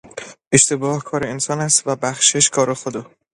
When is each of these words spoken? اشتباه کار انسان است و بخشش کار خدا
اشتباه 0.51 1.03
کار 1.03 1.27
انسان 1.27 1.59
است 1.59 1.83
و 1.87 1.95
بخشش 1.95 2.49
کار 2.49 2.73
خدا 2.73 3.11